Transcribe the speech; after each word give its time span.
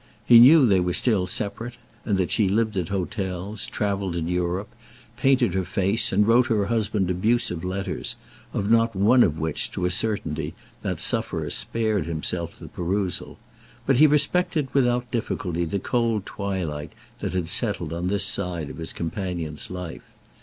He 0.25 0.39
knew 0.39 0.65
they 0.65 0.79
were 0.79 0.95
still 0.95 1.27
separate 1.27 1.75
and 2.05 2.17
that 2.17 2.31
she 2.31 2.49
lived 2.49 2.75
at 2.75 2.87
hotels, 2.87 3.67
travelled 3.67 4.15
in 4.15 4.27
Europe, 4.27 4.73
painted 5.15 5.53
her 5.53 5.63
face 5.63 6.11
and 6.11 6.27
wrote 6.27 6.47
her 6.47 6.65
husband 6.65 7.11
abusive 7.11 7.63
letters, 7.63 8.15
of 8.51 8.67
not 8.67 8.95
one 8.95 9.21
of 9.21 9.37
which, 9.37 9.69
to 9.73 9.85
a 9.85 9.91
certainty, 9.91 10.55
that 10.81 10.99
sufferer 10.99 11.51
spared 11.51 12.07
himself 12.07 12.57
the 12.57 12.67
perusal; 12.67 13.37
but 13.85 13.97
he 13.97 14.07
respected 14.07 14.69
without 14.73 15.11
difficulty 15.11 15.65
the 15.65 15.77
cold 15.77 16.25
twilight 16.25 16.93
that 17.19 17.33
had 17.33 17.47
settled 17.47 17.93
on 17.93 18.07
this 18.07 18.25
side 18.25 18.71
of 18.71 18.77
his 18.79 18.93
companion's 18.93 19.69
life. 19.69 20.09